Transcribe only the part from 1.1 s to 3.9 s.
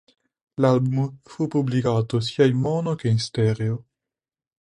fu pubblicato sia in mono che in stereo.